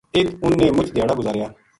[0.15, 1.47] اِت اُنھ نے مُچ دھیاڑا گزاریا